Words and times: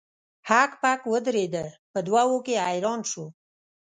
هک 0.49 0.71
پک 0.81 1.01
ودریده 1.11 1.65
په 1.91 1.99
دوه 2.07 2.21
وو 2.29 2.39
کې 2.45 2.55
حیران 2.67 3.01
شو. 3.11 3.25